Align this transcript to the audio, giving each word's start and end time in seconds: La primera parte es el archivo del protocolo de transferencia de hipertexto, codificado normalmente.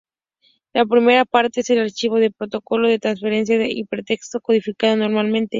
La 0.73 0.83
primera 0.83 1.25
parte 1.25 1.61
es 1.61 1.69
el 1.69 1.77
archivo 1.77 2.15
del 2.17 2.33
protocolo 2.33 2.87
de 2.89 2.97
transferencia 2.97 3.59
de 3.59 3.69
hipertexto, 3.69 4.41
codificado 4.41 4.97
normalmente. 4.97 5.49